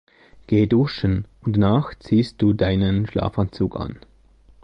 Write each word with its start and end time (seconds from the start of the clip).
Geh 0.47 0.65
duschen 0.65 1.25
und 1.43 1.57
danach 1.57 1.93
ziehst 1.99 2.41
du 2.41 2.53
deinen 2.53 3.05
Schlafanzug 3.05 3.75
an. 3.79 3.99